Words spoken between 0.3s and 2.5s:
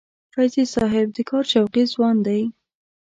فیضي صاحب د کار شوقي ځوان دی.